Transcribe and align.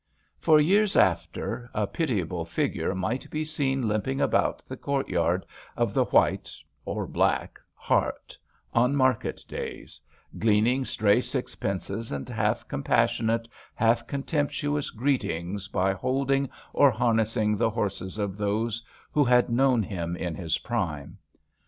For 0.39 0.59
years 0.59 0.97
after 0.97 1.69
a 1.75 1.85
pitiable 1.85 2.43
figure 2.43 2.95
might 2.95 3.29
be 3.29 3.45
seen 3.45 3.87
limping 3.87 4.19
about 4.19 4.63
the 4.67 4.75
courtyard 4.75 5.45
of 5.77 5.93
the 5.93 6.05
White— 6.05 6.49
or 6.85 7.05
Black— 7.05 7.59
Hart, 7.75 8.35
on 8.73 8.95
market 8.95 9.45
days, 9.47 10.01
gleaning 10.39 10.85
stray 10.85 11.21
sixpences 11.21 12.11
and 12.11 12.27
half 12.27 12.67
compas 12.67 13.11
sionate, 13.11 13.45
half 13.75 14.07
contemptuous 14.07 14.89
greetings 14.89 15.67
by 15.67 15.93
31 15.93 15.93
HAMPSHIRE 15.93 15.93
VIGNETTES 15.93 16.01
holding 16.01 16.49
or 16.73 16.89
harnessing 16.89 17.55
the 17.57 17.69
horses 17.69 18.17
of 18.17 18.37
those 18.37 18.83
who 19.11 19.23
had 19.23 19.51
known 19.51 19.83
him 19.83 20.15
in 20.15 20.33
his 20.33 20.57
prime. 20.57 21.19